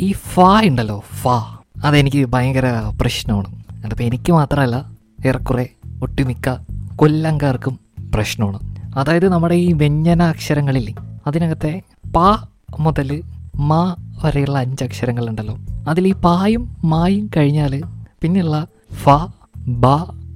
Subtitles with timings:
[0.00, 1.56] ഈ ഫാ ഉണ്ടല്ലോ ഫാ.
[1.84, 3.62] അതെനിക്ക് ഭയങ്കര പ്രശ്നമാണ്.
[3.84, 4.90] അതിപ്പോൾ എനിക്ക് മാത്രമല്ല
[5.26, 5.68] ഏറെക്കുറെ
[6.02, 6.56] ഒട്ടുമിക്ക
[6.96, 7.78] കൊല്ലങ്കാർക്കും
[8.14, 8.58] പ്രശ്നമാണ്.
[8.96, 10.94] അതായത് നമ്മുടെ ഈ വ്യഞ്ജന അക്ഷരങ്ങളില്ലേ
[11.26, 11.82] അതിനകത്തെ
[12.16, 12.46] പാ
[12.80, 13.22] മുതൽ
[13.56, 15.56] മ വരെയുള്ള അഞ്ച് അക്ഷരങ്ങളുണ്ടല്ലോ
[15.88, 17.82] അതിൽ ഈ പായും മായും കഴിഞ്ഞാൽ
[18.22, 19.08] പിന്നെയുള്ള ഫ
[19.56, 19.86] ബ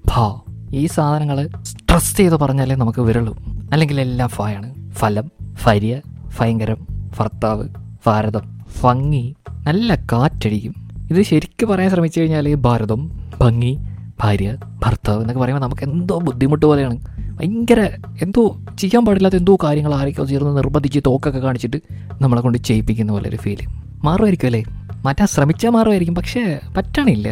[0.06, 0.40] ഭ
[0.74, 3.36] ഈ സാധനങ്ങൾ സ്ട്രെസ് ചെയ്ത് പറഞ്ഞാലേ നമുക്ക് വിരളൂ
[3.72, 4.92] അല്ലെങ്കിൽ എല്ലാം ഫായാണ്.
[4.92, 6.00] ഫലം ഫര്യ
[6.40, 6.86] ഭയങ്കരം
[7.18, 7.68] ഭർത്താവ്
[8.06, 8.59] ഭാരതം.
[8.84, 9.34] ഭംഗി
[9.66, 10.74] നല്ല കാറ്റടിക്കും.
[11.10, 13.00] ഇത് ശരിക്കും പറയാൻ ശ്രമിച്ചു കഴിഞ്ഞാൽ ഭാരതം
[13.40, 13.78] ഭംഗി
[14.22, 16.96] ഭാര്യ ഭർത്താവ് എന്നൊക്കെ പറയുമ്പോൾ നമുക്ക് എന്തോ ബുദ്ധിമുട്ട് പോലെയാണ്.
[17.38, 17.80] ഭയങ്കര
[18.22, 21.76] എന്തോ ചെയ്യാൻ പാടില്ലാത്ത എന്തോ കാര്യങ്ങൾ ആരൊക്കെ ചേർന്ന് നിർബന്ധിച്ച് തോക്കൊക്കെ കാണിച്ചിട്ട്
[22.22, 23.60] നമ്മളെ കൊണ്ട് ചെയ്യിപ്പിക്കുന്ന പോലെ ഒരു ഫീൽ
[24.04, 24.62] മാറുമായിരിക്കും അല്ലേ?
[25.04, 27.28] മാറ്റാൻ ശ്രമിച്ചാൽ മാറുമായിരിക്കും പക്ഷേ പറ്റണില്ല.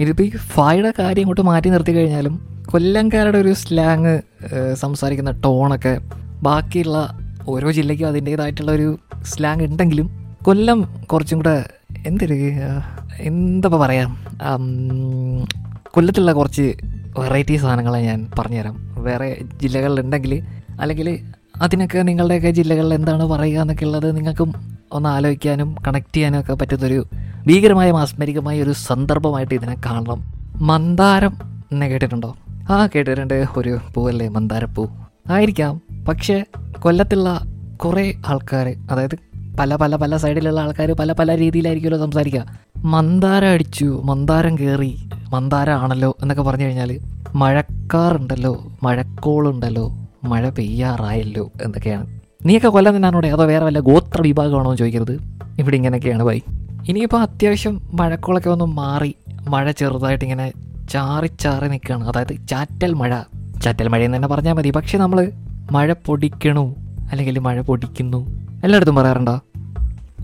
[0.00, 2.34] ഇതിപ്പോൾ ഈ ഫായുടെ കാര്യം ഇങ്ങോട്ട് മാറ്റി നിർത്തി കഴിഞ്ഞാലും
[2.66, 4.20] കൊല്ലംകാരുടെ ഒരു സ്ലാങ്
[4.74, 6.00] സംസാരിക്കുന്ന ടോണൊക്കെ
[6.42, 11.70] ബാക്കിയുള്ള ഓരോ ജില്ലയ്ക്കും അതിന്റേതായിട്ടുള്ള ഒരു സ്ലാങ് ഉണ്ടെങ്കിലും കൊല്ലം കുറച്ചും കൂടെ
[12.06, 12.52] എന്തൊരു
[13.20, 14.16] എന്താ പറയാം?
[15.90, 16.74] കൊല്ലത്തുള്ള കുറച്ച്
[17.18, 19.02] വെറൈറ്റി സാധനങ്ങളെ ഞാൻ പറഞ്ഞുതരാം.
[19.02, 20.44] വേറെ ജില്ലകളിലുണ്ടെങ്കിൽ
[20.80, 21.18] അല്ലെങ്കിൽ
[21.62, 27.06] അതിനൊക്കെ നിങ്ങളുടെയൊക്കെ ജില്ലകളിൽ എന്താണ് പറയുക എന്നൊക്കെ ഉള്ളത് നിങ്ങൾക്കും ഒന്ന് ആലോചിക്കാനും കണക്ട് ചെയ്യാനും ഒക്കെ പറ്റുന്നൊരു
[27.46, 30.32] ഭീകരമായ മാസ്മരികമായ ഒരു സന്ദർഭമായിട്ട് ഇതിനെ കാണണം.
[30.66, 32.36] മന്ദാരം എന്നെ കേട്ടിട്ടുണ്ടോ?
[32.70, 33.46] ആ കേട്ടിട്ടുണ്ട്.
[33.56, 34.86] ഒരു പൂവല്ലേ മന്ദാരപ്പൂ.
[35.30, 35.80] ആയിരിക്കാം.
[36.08, 36.44] പക്ഷേ
[36.80, 37.40] കൊല്ലത്തുള്ള
[37.76, 42.46] കുറേ ആൾക്കാർ അതായത് പല പല പല സൈഡിലുള്ള ആൾക്കാർ പല പല രീതിയിലായിരിക്കുമല്ലോ സംസാരിക്കുക.
[42.76, 44.98] മന്ദാരം അടിച്ചു മന്ദാരം കയറി
[45.32, 47.00] മന്ദാരം ആണല്ലോ എന്നൊക്കെ പറഞ്ഞു കഴിഞ്ഞാൽ
[47.34, 49.92] മഴക്കാറുണ്ടല്ലോ മഴക്കോളുണ്ടല്ലോ
[50.24, 52.20] മഴ പെയ്യാറായല്ലോ എന്നൊക്കെയാണ്.
[52.46, 55.20] നീയൊക്കെ കൊല്ലം തന്നെയാണോടെ അതോ വേറെ വല്ല ഗോത്ര വിഭാഗമാണോ ചോദിക്കരുത്.
[55.58, 56.40] ഇവിടെ ഇങ്ങനെയൊക്കെയാണ് ബൈ
[56.88, 59.14] ഇനിയിപ്പോൾ അത്യാവശ്യം മഴക്കോളൊക്കെ ഒന്ന് മാറി
[59.48, 60.52] മഴ ചെറുതായിട്ട് ഇങ്ങനെ
[60.90, 62.08] ചാറി ചാറി നിൽക്കുകയാണ്.
[62.08, 63.22] അതായത് ചാറ്റൽ മഴ.
[63.62, 64.70] ചാറ്റൽ മഴ എന്ന് തന്നെ പറഞ്ഞാൽ മതി.
[64.70, 65.32] പക്ഷെ നമ്മൾ
[65.70, 66.74] മഴ പൊടിക്കണു
[67.10, 69.40] അല്ലെങ്കിൽ മഴ പൊടിക്കുന്നു എല്ലായിടത്തും പറയാറുണ്ടോ?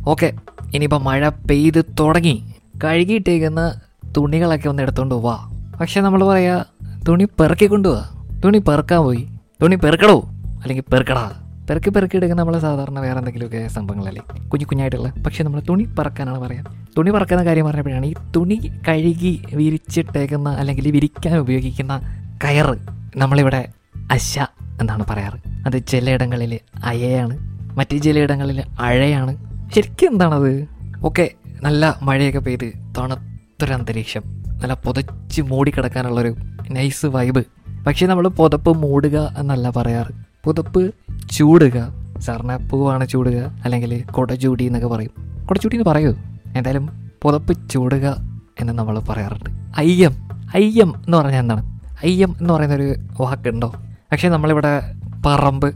[0.06, 0.32] ഓക്കെ
[0.74, 2.54] ഇനിയിപ്പോൾ മഴ പെയ്ത് തുടങ്ങി.
[2.84, 3.80] കഴുകിയിട്ടേക്കുന്ന
[4.16, 5.50] തുണികളൊക്കെ ഒന്ന് എടുത്തുകൊണ്ട് വാ.
[5.80, 6.64] പക്ഷെ നമ്മൾ പറയാ
[7.08, 8.08] തുണി പെറുക്കിക്കൊണ്ട് പോവാ
[8.44, 9.28] തുണി പെറുക്കാൻ പോയി.
[9.62, 10.20] തുണി പെറുക്കടോ?
[10.62, 11.32] അല്ലെങ്കിൽ പെറുക്കടാ.
[11.70, 14.48] പെറുക്കി പെറുക്കി എടുക്കുന്ന നമ്മൾ സാധാരണ വേറെ എന്തെങ്കിലുമൊക്കെ സംഭവങ്ങളല്ലേ?
[14.48, 15.12] കുഞ്ഞു കുഞ്ഞായിട്ടുള്ള.
[15.26, 16.64] പക്ഷെ നമ്മൾ തുണി പറക്കാനാണ് പറയാം.
[16.98, 22.00] തുണി പറക്കുന്ന കാര്യം പറഞ്ഞപ്പോഴാണ് ഈ തുണി കഴുകി വിരിച്ചിട്ടേക്കുന്ന അല്ലെങ്കിൽ വിരിക്കാൻ ഉപയോഗിക്കുന്ന
[22.44, 22.78] കയറ്
[23.16, 23.68] നമ്മളിവിടെ
[24.12, 24.38] അശ
[24.80, 25.38] എന്നാണ് പറയാറ്.
[25.66, 27.57] അത് ചിലയിടങ്ങളിൽ അയയാണ്.
[27.78, 29.36] മറ്റ് ചിലയിടങ്ങളിൽ അഴയാണ്.
[29.74, 30.66] ശരിക്കും എന്താണത്?
[31.04, 31.30] ഓക്കെ
[31.62, 34.22] നല്ല മഴയൊക്കെ പെയ്ത് തണുത്തൊരു അന്തരീക്ഷം.
[34.48, 36.34] നല്ല പുതച്ച് മൂടിക്കിടക്കാനുള്ളൊരു
[36.70, 37.44] നൈസ് വൈബ്
[37.86, 40.12] പക്ഷേ നമ്മൾ പുതപ്പ് മൂടുക എന്നല്ല പറയാറ്.
[40.44, 40.94] പുതപ്പ്
[41.30, 41.94] ചൂടുക.
[42.18, 45.10] സാറിന് പൂവാണ് ചൂടുക അല്ലെങ്കിൽ കൊട ചൂടി എന്നൊക്കെ പറയും.
[45.46, 46.14] കൊട എന്ന് പറയൂ.
[46.56, 48.16] എന്തായാലും പുതപ്പ് ചൂടുക
[48.60, 49.50] എന്ന് നമ്മൾ പറയാറുണ്ട്.
[49.78, 50.14] അയ്യം
[50.54, 51.80] അയ്യം എന്ന് പറഞ്ഞാൽ എന്താണ്?
[52.02, 53.74] അയ്യം എന്ന് പറയുന്നൊരു വാക്കുണ്ടോ?
[54.12, 54.94] പക്ഷേ നമ്മളിവിടെ
[55.26, 55.74] പറമ്പ്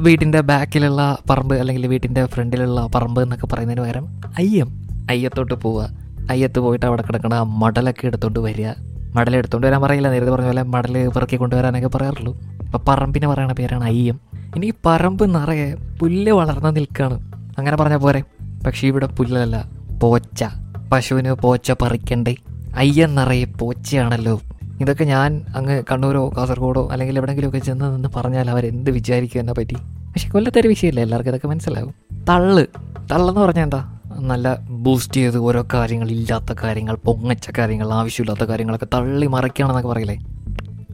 [0.00, 5.90] വീട്ടിന്റെ ബാക്കിലുള്ള പറമ്പ് അല്ലെങ്കിൽ വീട്ടിന്റെ ഫ്രണ്ടിലുള്ള പറമ്പ് എന്നൊക്കെ പറയുന്നതിന് പകരം അയ്യം അയ്യത്തോട്ട് പോവുക.
[6.30, 8.70] അയ്യത്ത് പോയിട്ട് അവിടെ കിടക്കണ മടലൊക്കെ എടുത്തുകൊണ്ട് വരിക.
[9.14, 10.10] മടൽ എടുത്തോണ്ട് വരാൻ പറയില്ല.
[10.10, 12.40] നേരത്തെ പറഞ്ഞ പോലെ മടൽ പെറുക്കി കൊണ്ടുവരാനൊക്കെ പറയാറുള്ളൂ.
[12.40, 14.20] അപ്പോൾ പറമ്പിന് പറയുന്ന പേരാണ് അയ്യം.
[14.56, 18.22] ഇനി പറമ്പ് നിറയെ പുല്ല് വളർന്ന് നിൽക്കുകയാണ് അങ്ങനെ പറഞ്ഞാൽ പോരെ.
[18.66, 19.70] പക്ഷേ ഇവിടെ പുല്ലല്ല
[20.02, 20.44] പോച്ച.
[20.92, 22.36] പശുവിന് പോച്ച പറിക്കണ്ടേ.
[22.76, 24.40] അയ്യം നിറയെ പോച്ചയാണല്ലോ.
[24.80, 29.74] ഇതൊക്കെ ഞാൻ അങ്ങ് കണ്ണൂരോ കാസർഗോഡോ അല്ലെങ്കിൽ എവിടെയെങ്കിലുമൊക്കെ ചെന്ന് നിന്ന് പറഞ്ഞാൽ അവരെന്ത് വിചാരിക്കും എന്നെ പറ്റി?
[29.74, 31.94] പക്ഷെ കൊല്ലത്തൊരു വിഷയമല്ല എല്ലാവർക്കും ഇതൊക്കെ മനസ്സിലാവും.
[32.28, 32.66] തള്ള്.
[33.12, 33.98] തള്ളെന്ന് പറഞ്ഞാൽ എന്താ?
[34.18, 40.18] നല്ല ബൂസ്റ്റ് ചെയ്ത് ഓരോ കാര്യങ്ങൾ ഇല്ലാത്ത കാര്യങ്ങൾ പൊങ്ങച്ച കാര്യങ്ങൾ ആവശ്യമില്ലാത്ത കാര്യങ്ങളൊക്കെ തള്ളി മറിക്കുകയാണെന്നൊക്കെ പറയില്ലേ?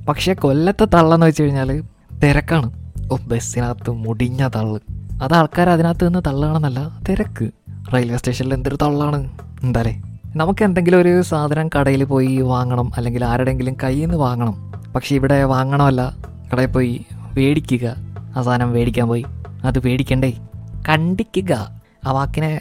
[0.09, 1.83] പക്ഷേ കൊല്ലത്തെ തള്ളെന്ന് വെച്ച് കഴിഞ്ഞാൽ
[2.23, 2.73] തിരക്കാണ്.
[3.13, 4.81] ഓ ബസ്സിനകത്ത് മുടിഞ്ഞ തള്ള്.
[5.23, 7.51] അത് ആൾക്കാർ അതിനകത്ത് നിന്ന് തള്ളാണെന്നല്ല തിരക്ക്.
[7.95, 9.31] റെയിൽവേ സ്റ്റേഷനിൽ എന്തൊരു തള്ളാണ്?
[9.63, 10.03] എന്താലേ
[10.37, 14.73] നമുക്ക് എന്തെങ്കിലും ഒരു സാധനം കടയിൽ പോയി വാങ്ങണം അല്ലെങ്കിൽ ആരുടെങ്കിലും കയ്യിൽ നിന്ന് വാങ്ങണം.
[14.95, 16.17] പക്ഷേ ഇവിടെ വാങ്ങണമല്ല
[16.53, 17.95] കടയിൽ പോയി മേടിക്കുക.
[18.37, 19.25] ആ സാധനം മേടിക്കാൻ പോയി.
[19.65, 20.33] അത് മേടിക്കണ്ടേ?
[20.89, 22.61] കണ്ടിക്കുക ആ വാക്കിനെ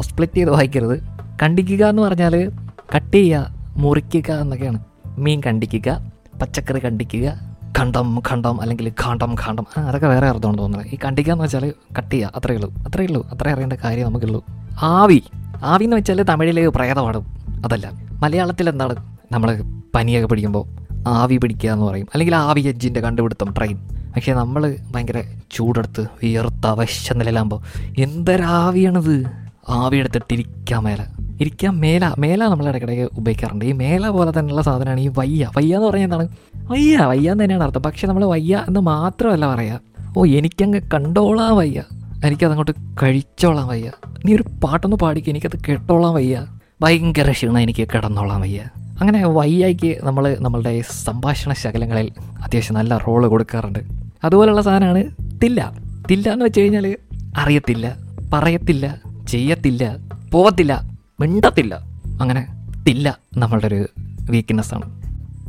[0.00, 1.02] സ്പ്ലിറ്റ് ചെയ്ത് വായിക്കരുത്.
[1.42, 2.52] കണ്ടിക്കുക എന്ന് പറഞ്ഞാൽ
[2.96, 4.78] കട്ട് ചെയ്യുക മുറിക്കുക എന്നൊക്കെയാണ്.
[5.18, 6.12] മീൻ കണ്ടിക്കുക
[6.42, 10.94] പച്ചക്കറി കണ്ടിക്കുക ഖണ്ഡം ഖണ്ഡം അല്ലെങ്കിൽ ഖാണ്ടം ഖാണ്ടം അതൊക്കെ വേറെ അർത്ഥമാണ് തോന്നുന്നത്.
[10.94, 12.32] ഈ കണ്ടിക്കുക എന്ന് വെച്ചാൽ കട്ട് ചെയ്യുക.
[12.36, 12.74] അത്രയേ ഉള്ളൂ.
[12.84, 13.30] അത്രയേ ഉള്ളൂ.
[13.30, 14.44] അത്രേ അറിയേണ്ട കാര്യം നമുക്കുള്ളൂ.
[14.82, 15.22] ആവി.
[15.64, 17.24] ആവി എന്ന് വെച്ചാൽ തമിഴിലെ പ്രേതമാണ്
[17.64, 18.96] അതല്ല മലയാളത്തിൽ എന്താണ്
[19.32, 19.62] നമ്മൾ
[19.94, 22.06] പനിയൊക്കെ പിടിക്കുമ്പോൾ ആവി പിടിക്കുക എന്ന് പറയും.
[22.14, 23.78] അല്ലെങ്കിൽ ആവി എജ്ജിന്റെ കണ്ടുപിടുത്തം ട്രെയിൻ.
[24.16, 27.62] പക്ഷേ നമ്മൾ ഭയങ്കര ചൂടെടുത്ത് വിയർത്ത് അവശ്യ നിലയിലാകുമ്പോൾ
[27.98, 29.24] എന്തൊരാവിയാണിത്?
[29.68, 31.04] ആവി എടുത്തിട്ട് ഇരിക്കാൻ മേല.
[31.40, 33.64] ഇരിക്കാൻ മേല മേല നമ്മൾ ഇടയ്ക്കിടയ്ക്ക് ഉപയോഗിക്കാറുണ്ട്.
[33.64, 35.50] ഈ മേല പോലെ തന്നെയുള്ള സാധനമാണ് ഈ വയ്യ.
[35.56, 36.28] വയ്യ എന്ന് പറഞ്ഞാൽ എന്താണ്?
[36.56, 37.82] വയ്യ വയ്യ എന്ന് തന്നെയാണ് അർത്ഥം.
[37.82, 39.80] പക്ഷെ നമ്മൾ വയ്യ എന്ന് മാത്രമല്ല പറയുക
[40.18, 41.82] ഓ എനിക്കങ്ങ് കണ്ടോളാൻ വയ്യ.
[42.24, 42.70] എനിക്കതങ്ങോട്ട്
[43.02, 43.90] കഴിച്ചോളാൻ വയ്യ.
[44.24, 46.46] നീ ഒരു പാട്ടൊന്ന് പാടിക്കുക എനിക്കത് കേട്ടോളാൻ വയ്യ.
[46.82, 48.64] ഭയങ്കര ക്ഷീണം എനിക്ക് കിടന്നോളാൻ വയ്യ.
[49.00, 53.78] അങ്ങനെ വയ്യായിക്ക് നമ്മൾ നമ്മളുടെ സംഭാഷണ ശകലങ്ങളിൽ അത്യാവശ്യം നല്ല റോൾ കൊടുക്കാറുണ്ട്.
[54.24, 55.04] അതുപോലുള്ള സാധനമാണ്
[55.42, 55.72] തില്ല.
[56.10, 56.96] തില്ല എന്ന് വെച്ച് കഴിഞ്ഞാൽ
[57.36, 57.96] അറിയത്തില്ല
[58.32, 59.96] പറയത്തില്ല ചെയ്യത്തില്ല
[60.32, 60.90] പോവത്തില്ല
[61.20, 61.74] മിണ്ടത്തില്ല.
[62.20, 62.46] അങ്ങനെ
[62.86, 63.88] തില്ല നമ്മളുടെ ഒരു
[64.30, 64.96] വീക്ക്നെസ് ആണ്.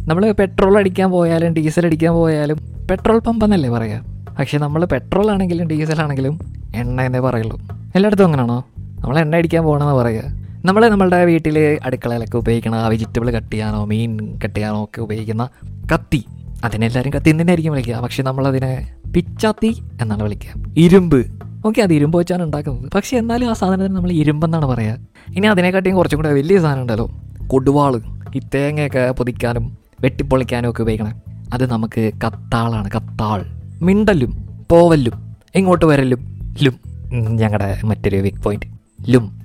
[0.07, 2.57] നമ്മൾ പെട്രോൾ അടിക്കാൻ പോയാലും ഡീസൽ അടിക്കാൻ പോയാലും
[2.91, 4.01] പെട്രോൾ പമ്പ് എന്നല്ലേ പറയുക
[4.39, 7.59] പക്ഷേ നമ്മൾ പെട്രോൾ ആണെങ്കിലും ഡീസൽ ആണെങ്കിലും എണ്ണ എന്നേ പറയുള്ളൂ.
[7.95, 8.65] എല്ലായിടത്തും അങ്ങനെയാണോ?
[8.77, 10.23] നമ്മൾ എണ്ണ അടിക്കാൻ പോകണമെന്ന് പറയുക.
[10.65, 15.49] നമ്മൾ നമ്മളുടെ വീട്ടിൽ അടുക്കളയിലൊക്കെ ഉപയോഗിക്കണ വെജിറ്റബിൾ കട്ട് ചെയ്യാനോ മീൻ കട്ട് ചെയ്യാനോ ഒക്കെ ഉപയോഗിക്കുന്ന
[15.93, 16.25] കത്തി.
[16.63, 17.95] അതിനെല്ലാവരും കത്തി എന്ന് ആയിരിക്കും വിളിക്കുക.
[17.95, 20.63] പക്ഷെ നമ്മളതിനെ പിച്ചാത്തി എന്നാണ് വിളിക്കുക.
[20.77, 21.25] ഇരുമ്പ്.
[21.65, 22.91] ഓക്കെ അത് ഇരുമ്പ് വെച്ചാണ് ഉണ്ടാക്കുന്നത്.
[22.91, 24.97] പക്ഷെ എന്നാലും ആ സാധനത്തിന് നമ്മൾ ഇരുമ്പെന്നാണ് പറയുക.
[25.35, 27.11] ഇനി അതിനെക്കാട്ടിയും കുറച്ചും കൂടെ വലിയ സാധനം ഉണ്ടല്ലോ.
[27.47, 28.01] കൊടുവാൾ.
[28.35, 31.21] ഈ തേങ്ങയൊക്കെ പൊതിക്കാനും വെട്ടിപ്പൊളിക്കാനും ഒക്കെ ഉപയോഗിക്കണം.
[31.53, 32.91] അത് നമുക്ക് കത്താളാണ്.
[32.91, 33.45] കത്താൾ.
[33.81, 36.79] മിണ്ടലും പോവല്ലും ഇങ്ങോട്ട് വരലും ലും.
[37.13, 38.65] ഞങ്ങളുടെ മറ്റൊരു വീക്ക് പോയിന്റ്
[39.09, 39.41] ലും.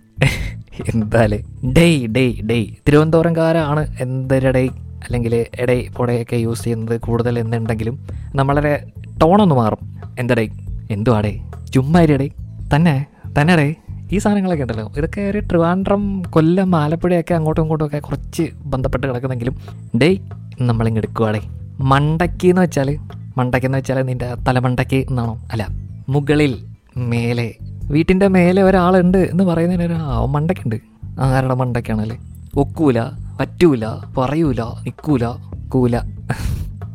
[0.94, 1.42] എന്താലേ?
[1.78, 4.68] ഡേ ഡേ ഡേ തിരുവനന്തപുരംകാരാണ് എന്തൊരു ഡേയ്
[5.04, 8.92] അല്ലെങ്കിൽ എടേ പുടയൊക്കെ യൂസ് ചെയ്യുന്നത് കൂടുതൽ എന്നുണ്ടെങ്കിലും നമ്മളെ
[9.22, 9.78] ടോണൊന്ന് മാറും.
[10.18, 10.48] എന്തടേ?
[10.90, 11.42] എന്തുവാടേ?
[11.74, 12.28] ചുമ്മാരിയടേ
[12.76, 13.06] തന്നെ
[13.40, 13.74] തന്നെ ഡേ
[14.12, 14.92] ഈ സാധനങ്ങളൊക്കെ ഉണ്ടല്ലോ.
[14.96, 19.56] ഇതൊക്കെ ഒരു ട്രിവാൻഡ്രം കൊല്ലം ആലപ്പുഴയൊക്കെ അങ്ങോട്ടും ഇങ്ങോട്ടും ഒക്കെ കുറച്ച് ബന്ധപ്പെട്ട് കിടക്കുന്നെങ്കിലും
[19.98, 20.18] ഡേ
[20.60, 21.40] നമ്മളിങ്ങ് എടുക്കുവാടേ.
[21.80, 22.98] മണ്ടക്കിന്ന് എന്ന് വെച്ചാൽ
[23.36, 25.40] മണ്ടക്കെന്ന് വെച്ചാൽ നിന്റെ തലമണ്ടയ്ക്ക് എന്നാണോ?
[25.52, 25.68] അല്ല
[26.08, 27.54] മുകളിൽ മേലെ.
[27.84, 30.76] വീട്ടിന്റെ മേലെ ഒരാളുണ്ട് എന്ന് പറയുന്നതിന് ഒരു ആ മണ്ടയ്ക്കുണ്ട്.
[31.20, 32.18] ആരുടെ മണ്ടയ്ക്കാണല്ലേ?
[32.56, 33.02] ഒക്കൂല
[33.40, 33.86] പറ്റൂല
[34.18, 35.26] പറയൂല നിൽക്കൂല
[35.68, 35.96] കൂല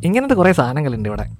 [0.03, 1.31] ഇങ്ങനത്തെ കുറേ സാധനങ്ങളുണ്ട് ഇവിടെ.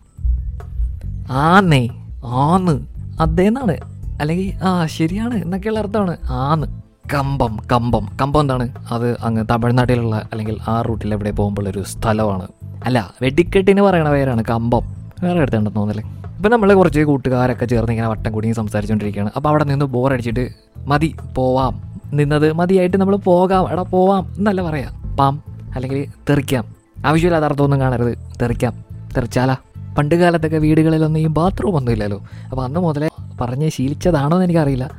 [1.31, 1.87] ആന്നേ
[2.25, 2.85] ആന്ന്.
[3.19, 3.77] അതേന്നാണ്?
[4.21, 6.17] അല്ലെങ്കിൽ ആ ശരിയാണ് എന്നൊക്കെയുള്ള അർത്ഥമാണ്.
[6.29, 6.81] ആന്ന്.
[7.13, 8.17] കമ്പം കമ്പം.
[8.21, 8.69] കമ്പം എന്താണ്?
[8.91, 12.47] അത് അങ്ങ് തമിഴ്നാട്ടിലുള്ള അല്ലെങ്കിൽ ആ റൂട്ടിൽ എവിടെ പോകുമ്പോഴൊരു സ്ഥലമാണ്.
[12.85, 14.81] അല്ല വെടിക്കെട്ടിന് പറയണ പേരാണ് കമ്പം.
[15.23, 19.85] വേറെ അടുത്തുണ്ടെന്ന് തോന്നല്ലേ ഇപ്പം നമ്മൾ കുറച്ച് കൂട്ടുകാരൊക്കെ ചേർന്ന് ഇങ്ങനെ വട്ടം കൂടി സംസാരിച്ചുകൊണ്ടിരിക്കുകയാണ് അപ്പോൾ അവിടെ നിന്ന്
[19.85, 20.49] ബോറടിച്ചിട്ട്
[20.87, 21.81] മതി പോവാം.
[22.13, 25.15] നിന്നത് മതിയായിട്ട് നമ്മൾ പോകാം എടാ പോവാം എന്നല്ല പറയാം.
[25.15, 25.43] പാം
[25.75, 26.65] അല്ലെങ്കിൽ തെറിക്കാം.
[27.05, 28.17] ആവശ്യമില്ലാത്ത അർത്ഥമൊന്നും കാണരുത്.
[28.41, 28.85] തെറിക്കാം
[29.17, 29.55] തെറിച്ചാലാ.
[29.97, 32.21] പണ്ട് കാലത്തൊക്കെ വീടുകളിലൊന്നും ഈ ബാത്റൂം ഒന്നും ഇല്ലല്ലോ.
[32.49, 33.09] അപ്പോൾ അന്ന് മുതലേ
[33.41, 34.91] പറഞ്ഞ് ശീലിച്ചതാണോ എന്ന് എനിക്കറിയില്ല.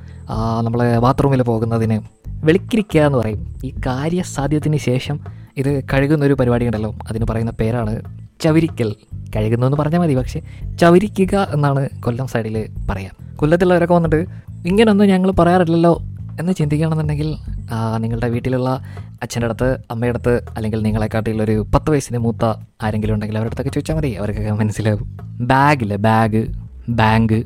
[0.62, 3.54] നമ്മൾ ബാത്റൂമിൽ പോകുന്നതിന് വെളിക്കിരിക്കുക എന്ന് പറയും.
[3.64, 5.20] ഈ കാര്യസാധ്യത്തിന് ശേഷം
[5.56, 8.02] ഇത് കഴുകുന്നൊരു പരിപാടി ഉണ്ടല്ലോ അതിന് പറയുന്ന പേരാണ്
[8.40, 8.90] ചവിരിക്കൽ
[9.36, 10.14] കഴുകുന്നു എന്ന് പറഞ്ഞാൽ മതി.
[10.14, 10.40] പക്ഷേ
[10.80, 12.56] ചവിരിക്കുക എന്നാണ് കൊല്ലം സൈഡിൽ
[12.90, 13.14] പറയാം.
[13.36, 14.20] കൊല്ലത്തുള്ളവരൊക്കെ വന്നിട്ട്
[14.66, 15.92] ഇങ്ങനൊന്നും ഞങ്ങൾ പറയാറില്ലല്ലോ
[16.40, 17.28] എന്ന് ചിന്തിക്കുകയാണെന്നുണ്ടെങ്കിൽ
[17.96, 18.68] നിങ്ങളുടെ വീട്ടിലുള്ള
[19.22, 22.44] അച്ഛന്റെ അടുത്ത് അമ്മയുടെ അടുത്ത് അല്ലെങ്കിൽ നിങ്ങളെക്കാട്ടിലുള്ള ഒരു പത്ത് വയസ്സിന് മൂത്ത
[22.82, 24.10] ആരെങ്കിലും ഉണ്ടെങ്കിൽ അവരുടെ അടുത്തൊക്കെ ചോദിച്ചാൽ മതി.
[24.20, 26.42] അവർക്കൊക്കെ മനസ്സിലാവും ബാഗില്ലേ ബാഗ്
[26.88, 27.38] ബാങ്ക്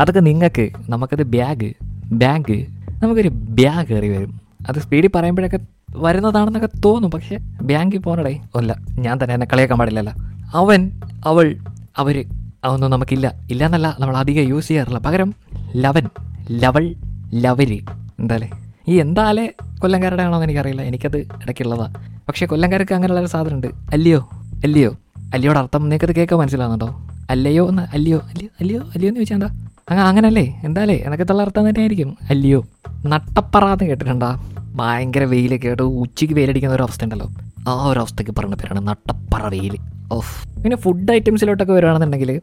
[0.00, 1.70] അതൊക്കെ നിങ്ങൾക്ക് നമുക്കത് ബാഗ്
[2.12, 2.56] ബാങ്ക്
[3.02, 4.32] നമുക്കൊരു ബാഗ് കയറി വരും.
[4.68, 5.60] അത് സ്പീഡിൽ പറയുമ്പോഴൊക്കെ
[5.96, 7.10] വരുന്നതാണെന്നൊക്കെ തോന്നും.
[7.10, 10.12] പക്ഷേ ബാങ്കിൽ പോകണടേ അല്ല ഞാൻ തന്നെ എന്നെ കളിയാക്കാൻ പാടില്ലല്ലോ.
[10.54, 11.56] അവൻ അവൾ
[11.98, 12.24] അവർ
[12.64, 13.32] അതൊന്നും നമുക്കില്ല.
[13.50, 14.98] ഇല്ല എന്നല്ല നമ്മൾ അധികം യൂസ് ചെയ്യാറില്ല.
[14.98, 15.34] പകരം
[15.76, 16.08] ലവൻ
[16.50, 16.94] ലവൾ
[17.34, 17.78] ലവര്.
[18.18, 18.48] എന്താലേ?
[18.88, 19.48] ഈ എന്താലേ
[19.78, 20.82] കൊല്ലംകാരുടെ ആണോ എന്ന് എനിക്കറിയില്ല.
[20.82, 21.94] എനിക്കത് ഇടയ്ക്കുള്ളതാണ്
[22.28, 23.66] പക്ഷേ കൊല്ലംകാർക്ക് അങ്ങനെയുള്ള ഒരു സാധനമുണ്ട്.
[23.66, 24.28] അല്ലയോ?
[24.64, 24.96] അല്ലയോ?
[25.34, 27.82] അല്ലയോടെ അർത്ഥം നിനക്കത് കേൾക്കാൻ മനസ്സിലാകുന്നുണ്ടോ അല്ലയോ എന്ന്?
[27.82, 28.18] അല്ലയോ?
[28.18, 28.48] അല്ലയോ?
[28.60, 28.80] അല്ലയോ?
[28.80, 29.46] അല്ലയോ എന്ന് ചോദിച്ചാൽ എന്താ?
[29.90, 30.60] അങ്ങ് അങ്ങനല്ലേ?
[30.64, 30.94] എന്താലേ?
[30.94, 32.18] എന്നൊക്കെ തള്ള അർത്ഥം തന്നെ ആയിരിക്കും.
[32.30, 32.66] അല്ലയോ?
[33.06, 34.46] നട്ടപ്പറ എന്ന് കേട്ടിട്ടുണ്ടാ?
[34.74, 37.28] ഭയങ്കര വെയിലൊക്കെ ആയിട്ട് ഉച്ചയ്ക്ക് വെയിലടിക്കുന്ന ഒരു അവസ്ഥ ഉണ്ടല്ലോ
[37.68, 40.48] ആ ഒരു അവസ്ഥയ്ക്ക് പറഞ്ഞ പേരാണ് നട്ടപ്പറ വെയിൽ ഓഫ്.
[40.62, 42.40] പിന്നെ ഫുഡ് ഐറ്റംസിലോട്ടൊക്കെ വരികയാണെന്നുണ്ടെങ്കിൽ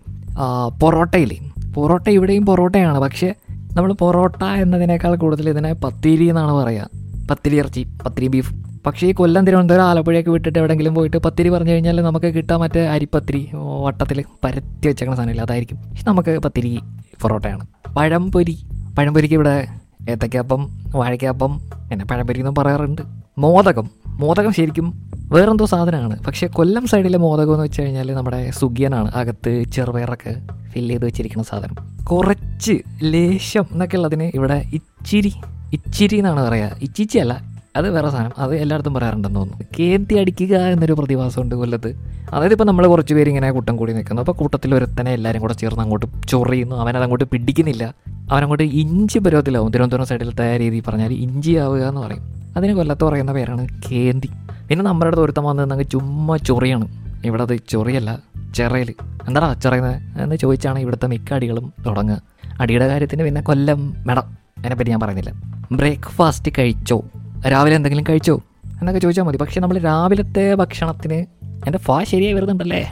[0.82, 1.38] പൊറോട്ടയില്ലേ?
[1.74, 3.00] പൊറോട്ട ഇവിടെയും പൊറോട്ടയാണ്.
[3.00, 3.34] പക്ഷേ
[3.74, 6.90] നമ്മൾ പൊറോട്ട എന്നതിനേക്കാൾ കൂടുതൽ ഇതിനെ പത്തിരി എന്നാണ് പറയുക
[7.32, 8.54] പത്തിരി ഇറച്ചി പത്തിരി ബീഫ്
[8.86, 13.50] പക്ഷേ ഈ കൊല്ലം തിരുവനന്തപുരം ആലപ്പുഴയൊക്കെ വിട്ടിട്ട് എവിടെയെങ്കിലും പോയിട്ട് പത്തിരി പറഞ്ഞു കഴിഞ്ഞാൽ നമുക്ക് കിട്ടാൻ മറ്റേ അരിപ്പത്തിരി
[13.84, 15.42] വട്ടത്തിൽ പരത്തി വെച്ചേക്കണ സാധനമില്ല.
[15.42, 15.78] അതായിരിക്കും.
[15.78, 16.80] പക്ഷെ നമുക്ക് പത്തിരി
[17.22, 17.66] പൊറോട്ടയാണ്.
[17.98, 18.58] പഴംപൊരി.
[18.98, 19.68] പഴംപൊരിക്ക് ഇവിടെ
[20.10, 23.02] ഏത്തക്കാപ്പം വാഴയ്ക്കാപ്പം പിന്നെ പഴംപൊരി എന്നും പറയാറുണ്ട്.
[23.38, 23.90] മോദകം.
[24.20, 26.24] മോദകം ശരിക്കും വേറെന്തോ സാധനമാണ്.
[26.24, 29.12] പക്ഷേ കൊല്ലം സൈഡിലെ മോദകം എന്ന് വെച്ച് കഴിഞ്ഞാൽ നമ്മുടെ സുഖിയനാണ്.
[29.12, 30.36] അകത്ത് ചെറുപയറൊക്കെ
[30.72, 32.06] ഫില്ല് ചെയ്ത് വെച്ചിരിക്കുന്ന സാധനം.
[32.06, 35.34] കുറച്ച് ലേശം എന്നൊക്കെ ഉള്ളതിന് ഇവിടെ ഇച്ചിരി
[35.74, 38.32] ഇച്ചിരി എന്നാണ് പറയുക ഇച്ചിച്ചി അല്ല അത് വേറെ സാധനം.
[38.38, 39.66] അത് എല്ലായിടത്തും പറയാറുണ്ടെന്ന് തോന്നുന്നു.
[39.80, 41.96] കേന്തി അടിക്കുക എന്നൊരു പ്രതിഭാസമുണ്ട് കൊല്ലത്ത്.
[42.34, 44.22] അതായത് ഇപ്പോൾ നമ്മൾ കുറച്ച് പേര് ഇങ്ങനെ കൂട്ടം കൂടി നിൽക്കുന്നു.
[44.22, 46.76] അപ്പോൾ കൂട്ടത്തിൽ ഒരുത്തനെ എല്ലാവരും കൂടെ ചേർന്ന് അങ്ങോട്ട് ചൊറിയുന്നു.
[46.76, 47.94] അവനത് അങ്ങോട്ട് പിടിക്കുന്നില്ല.
[48.32, 49.72] അവനങ്ങോട്ട് ഇഞ്ചി പരുവത്തിലാവും.
[49.72, 52.54] തിരുവനന്തപുരം സൈഡിലത്തെ രീതി പറഞ്ഞാൽ ഇഞ്ചി ആവുക എന്ന് പറയും.
[52.58, 54.30] അതിന് കൊല്ലത്ത് പറയുന്ന പേരാണ് കേന്തി.
[54.70, 56.88] പിന്നെ നമ്മുടെ അടുത്ത് ഒരുത്തം വന്ന് നിന്നെങ്കിൽ ചുമ്മാ ചൊറിയാണ്.
[57.26, 58.20] ഇവിടെ അത് ചൊറിയല്ല
[58.56, 58.94] ചെറയൽ
[59.28, 62.22] എന്താടാ ചെറിയുന്നത് എന്ന് ചോദിച്ചാണ് ഇവിടുത്തെ മിക്ക അടികളും തുടങ്ങുക.
[62.62, 64.24] അടിയുടെ കാര്യത്തിന് പിന്നെ കൊല്ലം മേടം.
[64.58, 65.34] അതിനെപ്പറ്റി ഞാൻ പറയുന്നില്ല.
[65.72, 67.04] ബ്രേക്ക്ഫാസ്റ്റ് കഴിച്ചോ?
[67.52, 68.42] രാവിലെ എന്തെങ്കിലും കഴിച്ചോ?
[68.66, 69.38] എന്നൊക്കെ ചോദിച്ചാൽ മതി.
[69.38, 71.26] പക്ഷേ നമ്മൾ രാവിലത്തെ ഭക്ഷണത്തിന്
[71.66, 72.92] എന്റെ ഫാ ശരിയായി വരുന്നുണ്ടല്ലേ.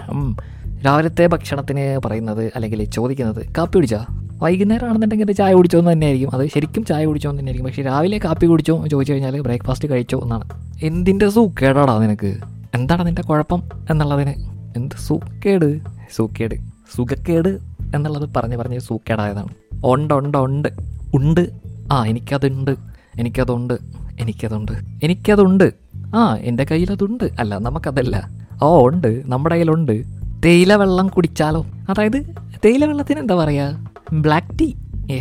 [0.85, 4.05] രാവിലത്തെ ഭക്ഷണത്തിന് പറയുന്നത് അല്ലെങ്കിൽ ചോദിക്കുന്നത് കാപ്പി കുടിച്ചാ?
[4.41, 6.31] വൈകുന്നേരം ആണെന്നുണ്ടെങ്കിൽ ചായ കുടിച്ചോ എന്ന് തന്നെയായിരിക്കും.
[6.31, 7.69] അത് ശരിക്കും ചായ കുടിച്ചോ എന്ന് തന്നെയായിരിക്കും.
[7.69, 10.49] പക്ഷേ രാവിലെ കാപ്പി കുടിച്ചോ എന്ന് ചോദിച്ചു കഴിഞ്ഞാൽ ബ്രേക്ക്ഫാസ്റ്റ് കഴിച്ചോ എന്നാണ്.
[10.83, 12.37] എന്തിന്റെ സൂക്കേടാടാ നിനക്ക്?
[12.75, 14.33] എന്താണ് നിന്റെ കുഴപ്പം എന്നുള്ളതിന്?
[14.75, 15.79] എന്ത് സൂക്കേട്?
[16.15, 16.55] സൂക്കേട്.
[16.95, 17.49] സുഖക്കേട്
[17.95, 19.47] എന്നുള്ളത് പറഞ്ഞ് പറഞ്ഞ് സൂക്കേടായതാണ്.
[19.85, 20.69] ഉണ്ട് ഉണ്ട് ഉണ്ട്.
[21.15, 21.49] ഉണ്ട്.
[21.91, 22.75] ആ എനിക്കതുണ്ട്.
[23.19, 24.04] എനിക്കതുണ്ട്.
[24.19, 24.71] എനിക്കതുണ്ട്.
[25.03, 25.73] എനിക്കതുണ്ട്.
[26.15, 27.23] ആ എന്റെ കയ്യിലതുണ്ട്.
[27.39, 28.29] അല്ല നമുക്കതല്ല.
[28.63, 29.21] ഓ ഉണ്ട്.
[29.25, 30.03] നമ്മുടെ കയ്യിലുണ്ട്.
[30.45, 31.65] തേയില വെള്ളം കുടിച്ചാലോ?
[31.89, 34.71] അതായത് തേയില വെള്ളത്തിന് എന്താ പറയുക ബ്ലാക്ക് ടീ.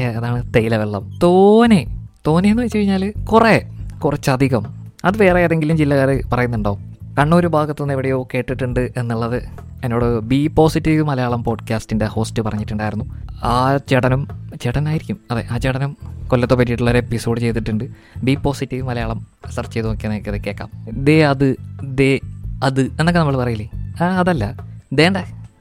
[0.02, 1.18] അതാണ് തേയില വെള്ളം.
[1.22, 2.06] തോനെ.
[2.26, 3.70] തോന്നിയെന്ന് വെച്ച് കഴിഞ്ഞാൽ കുറേ.
[4.04, 4.64] കുറച്ചധികം.
[5.04, 6.78] അത് വേറെ ഏതെങ്കിലും ജില്ലക്കാർ പറയുന്നുണ്ടോ?
[7.18, 9.42] കണ്ണൂർ ഭാഗത്തുനിന്ന് എവിടെയോ കേട്ടിട്ടുണ്ട് എന്നുള്ളത്
[9.84, 13.04] എന്നോട് ബി പോസിറ്റീവ് മലയാളം പോഡ്കാസ്റ്റിന്റെ ഹോസ്റ്റ് പറഞ്ഞിട്ടുണ്ടായിരുന്നു.
[13.44, 14.28] ആ ചേട്ടനും
[14.62, 15.20] ചേട്ടനായിരിക്കും.
[15.30, 15.96] അതെ ആ ചേട്ടനും
[16.28, 17.84] കൊല്ലത്തെ പറ്റിയിട്ടുള്ള ഒരു എപ്പിസോഡ് ചെയ്തിട്ടുണ്ട്.
[18.24, 20.70] ബി പോസിറ്റീവ് മലയാളം സെർച്ച് ചെയ്ത് നോക്കിയാൽ നിങ്ങൾക്ക് അത് കേൾക്കാം.
[21.04, 22.20] ദേ അത് ദേ
[22.64, 23.70] അത് എന്നൊക്കെ നമ്മൾ പറയില്ലേ?
[24.02, 24.54] ആ അതല്ല.
[24.92, 25.16] ദേണ്ട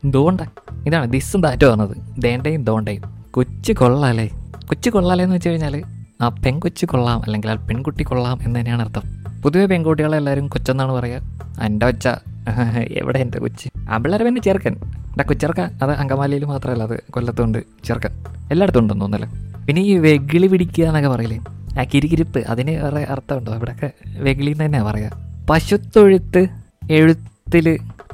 [0.06, 0.42] ദോണ്ട.
[0.88, 3.26] ഇതാണ് ദിസ്സും ദാറ്റോ പറഞ്ഞത് ദേണ്ടയും ദോണ്ടയും.
[3.32, 4.30] കൊച്ചു കൊള്ളാലേ.
[4.66, 5.84] കൊച്ചു കൊള്ളാലേ എന്ന് വെച്ച് കഴിഞ്ഞാൽ
[6.22, 9.23] ആ പെൺകൊച്ചു കൊള്ളാം അല്ലെങ്കിൽ ആ പെൺകുട്ടി കൊള്ളാം എന്ന് തന്നെയാണ് അർത്ഥം.
[9.44, 11.22] പൊതുവെ പെൺകുട്ടികളെ എല്ലാവരും കൊച്ചെന്നാണ് പറയുക
[11.66, 12.08] എന്റെ ഒച്ച.
[13.00, 13.68] എവിടെ എന്റെ കൊച്ച്?
[13.90, 14.74] ആമ്പിള്ളേരെ പിന്നെ ചെറുക്കൻ.
[15.12, 15.62] എന്റെ കൊച്ചിറക്ക.
[15.84, 18.14] അത് അങ്കമാലിയിൽ മാത്രമല്ല അത് കൊല്ലത്തുണ്ട് ചെറുക്കൻ.
[18.52, 19.28] എല്ലായിടത്തും ഉണ്ടെന്ന് തോന്നല്ലേ
[19.68, 21.40] പിന്നെ ഈ വെകിളി പിടിക്കുക എന്നൊക്കെ പറയില്ലേ?
[21.80, 23.52] ആ കിരികിരിപ്പ് അതിന് വേറെ അർത്ഥമുണ്ടോ?
[23.56, 25.10] ഇവിടെയൊക്കെ വെകിളി എന്ന് തന്നെയാണ് പറയുക
[25.50, 26.42] പശുത്തൊഴുത്ത്
[26.90, 27.68] എഴുത്തിൽ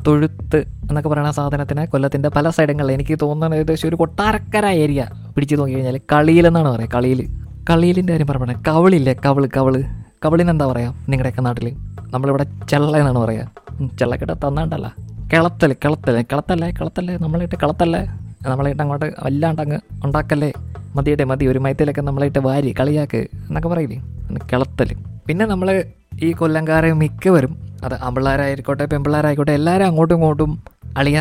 [0.07, 0.59] തൊഴുത്ത്
[0.89, 5.01] എന്നൊക്കെ പറയുന്ന സാധനത്തിന് കൊല്ലത്തിന്റെ പല സൈഡങ്ങളിൽ എനിക്ക് തോന്നുന്നത് ഏകദേശം ഒരു കൊട്ടാരക്കര ഏരിയ
[5.35, 7.21] പിടിച്ചു നോക്കി കഴിഞ്ഞാൽ കളിയിൽ എന്നാണ് പറയുക കളിയിൽ.
[7.69, 9.13] കളിയിലിന്റെ കാര്യം പറഞ്ഞ കവളില്ലേ?
[9.25, 9.75] കവൾ കവൾ.
[10.21, 11.67] കവളിന് എന്താ പറയുക നിങ്ങളുടെയൊക്കെ നാട്ടിൽ
[12.13, 13.45] നമ്മളിവിടെ ചെള്ള എന്നാണ് പറയുക
[13.99, 14.87] ചെള്ളക്കെട്ട തന്നാണ്ടല്ല.
[15.31, 17.13] കിളത്തൽ കിളത്തൽ കിളത്തല്ലേ കിളത്തല്ലേ?
[17.23, 18.01] നമ്മളിട്ട് കിളത്തല്ലേ?
[18.51, 20.49] നമ്മളിട്ട് അങ്ങോട്ട് വല്ലാണ്ട് അങ്ങ് ഉണ്ടാക്കല്ലേ?
[20.97, 23.99] മതിയുടെ മതി ഒരു മയത്തിലൊക്കെ നമ്മളിട്ട് വാരി കളിയാക്ക് എന്നൊക്കെ പറയില്ലേ?
[24.51, 24.89] കിളത്തൽ
[25.27, 25.69] പിന്നെ നമ്മൾ
[26.27, 30.51] ഈ കൊല്ലംകാരെ മിക്കവരും അത് ആമ്പിള്ളേരായിക്കോട്ടെ പെമ്പിള്ളേരായിക്കോട്ടെ എല്ലാവരും അങ്ങോട്ടും ഇങ്ങോട്ടും
[30.97, 31.17] അളിയ.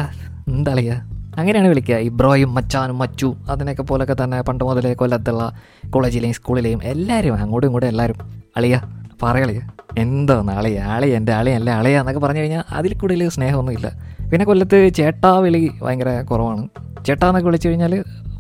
[0.49, 0.91] എന്തളിയ
[1.41, 5.43] അങ്ങനെയാണ് വിളിക്കുക ഈ ബ്രോയും മച്ചാനും മച്ചു അതിനൊക്കെ പോലൊക്കെ തന്നെ പണ്ട് മുതലേ കൊല്ലത്തുള്ള
[5.95, 8.19] കോളേജിലെയും സ്കൂളിലെയും എല്ലാവരും അങ്ങോട്ടും ഇങ്ങോട്ടും എല്ലാവരും
[8.59, 8.77] അളിയ
[9.23, 9.61] പറയളിയ
[10.03, 13.89] എന്തോന്ന് അളിയ അളിയ എന്റെ അളിയ അല്ല അളിയ എന്നൊക്കെ പറഞ്ഞു കഴിഞ്ഞാൽ അതിൽ കൂടുതൽ സ്നേഹമൊന്നുമില്ല.
[14.31, 16.63] പിന്നെ കൊല്ലത്ത് ചേട്ടാ വിളി ഭയങ്കര കുറവാണ്.
[17.07, 17.95] ചേട്ടാ എന്നൊക്കെ വിളിച്ചു കഴിഞ്ഞാൽ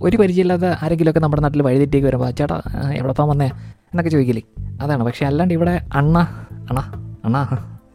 [0.06, 2.58] ഒരു പരിചയമില്ലാത്ത ആരെങ്കിലുമൊക്കെ നമ്മുടെ നാട്ടിൽ വഴിതെറ്റേക്ക് വരുമ്പോൾ ചേട്ടാ
[2.98, 3.48] എവിടെപ്പം വന്നേ?
[3.90, 4.44] എന്നൊക്കെ ചോദിക്കില്ലേ
[4.82, 5.02] അതാണ്.
[5.08, 6.18] പക്ഷെ അല്ലാണ്ട് ഇവിടെ അണ്ണ
[6.68, 6.80] അണ്ണ
[7.26, 7.38] അണ്ണ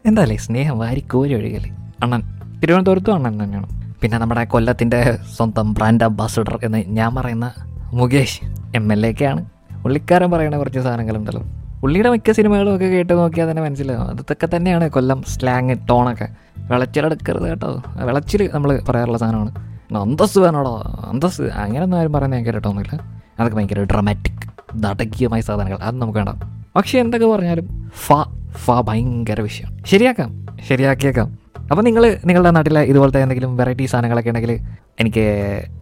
[0.10, 1.72] എന്താല്ലേ സ്നേഹം വാരി കോരി ഒഴുകല്ലേ
[2.04, 2.22] അണ്ണൻ.
[2.62, 3.70] തിരുവനന്തപുരത്തും അണ്ണൻ തന്നെയാണ്.
[4.04, 7.52] പിന്നെ നമ്മുടെ കൊല്ലത്തിന്റെ സ്വന്തം ബ്രാൻഡ് അംബാസഡർ എന്ന് ഞാൻ പറയുന്ന
[7.94, 8.40] മുകേഷ്
[8.76, 9.46] എം എൽ എക്കെയാണ്
[9.84, 11.44] പുള്ളിക്കാരൻ പറയുന്ന കുറച്ച് സാധനങ്ങളുണ്ടല്ലോ
[11.82, 14.10] പുള്ളിയുടെ മിക്ക സിനിമകളും ഒക്കെ കേട്ട് നോക്കിയാൽ തന്നെ മനസ്സിലാവും.
[14.10, 17.84] അതൊക്കെ തന്നെയാണ് കൊല്ലം സ്ലാങ് ടോണൊക്കെ വിളച്ചിലെടുക്കരുത് കേട്ടോ.
[18.04, 19.56] വിളച്ചിൽ നമ്മൾ പറയാറുള്ള സാധനമാണ്.
[19.98, 20.84] അന്തസ് വേണോടോ?
[21.10, 23.00] അന്തസ് അങ്ങനെയൊന്നും ആരും പറയുന്നത് ഞാൻ കേട്ടിട്ടൊന്നുമില്ല.
[23.40, 24.50] അതൊക്കെ ഭയങ്കര ഡ്രമാറ്റിക്
[24.84, 25.78] നാടകീയമായ സാധനങ്ങൾ.
[25.78, 26.30] അത് നമുക്ക് വേണ്ട.
[26.76, 28.12] പക്ഷേ എന്തൊക്കെ പറഞ്ഞാലും ഫ
[28.52, 29.78] ഫ ഭയങ്കര വിഷയം.
[29.86, 30.46] ശരിയാക്കാം.
[30.68, 31.43] ശരിയാക്കിയേക്കാം.
[31.72, 34.52] അപ്പോൾ നിങ്ങൾ നിങ്ങളുടെ നാട്ടിലെ ഇതുപോലത്തെ എന്തെങ്കിലും വെറൈറ്റി സാധനങ്ങളൊക്കെ ഉണ്ടെങ്കിൽ
[35.00, 35.24] എനിക്ക്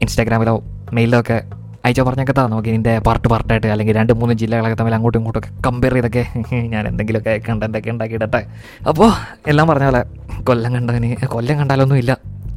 [0.01, 0.53] ഇൻസ്റ്റാഗ്രാമിലോ
[0.93, 1.37] മെയിലിലോ ഒക്കെ
[1.85, 2.47] അയച്ചോ പറഞ്ഞൊക്കെ താ.
[2.47, 6.23] നോക്കി ഇതിന്റെ പാർട്ട് പാർട്ടായിട്ട് അല്ലെങ്കിൽ രണ്ട് മൂന്ന് ജില്ലകളൊക്കെ തമ്മിൽ അങ്ങോട്ടും ഇങ്ങോട്ടും ഒക്കെ കമ്പയർ ചെയ്തൊക്കെ
[6.73, 8.41] ഞാൻ എന്തെങ്കിലുമൊക്കെ കണ്ടന്റൊക്കെ ഉണ്ടാക്കിയിടട്ടെ.
[8.87, 9.09] അപ്പോൾ
[9.47, 10.01] എല്ലാം പറഞ്ഞ പോലെ
[10.43, 12.11] കൊല്ലം കണ്ടതിന് കൊല്ലം കണ്ടാലൊന്നും ഇല്ല.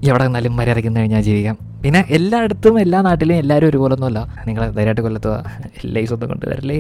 [0.09, 1.57] എവിടെ നിന്നാലും മര്യാദയ്ക്ക് നിന്ന് കഴിഞ്ഞാൽ ജീവിക്കാം.
[1.83, 4.21] പിന്നെ എല്ലായിടത്തും എല്ലാ നാട്ടിലും എല്ലാവരും ഒരുപോലൊന്നുമല്ല.
[4.47, 5.35] നിങ്ങൾ ധൈര്യമായിട്ട് കൊല്ലത്തുക
[5.85, 6.79] ലൈസ് ഒന്നും കൊണ്ടുവരല്ലേ?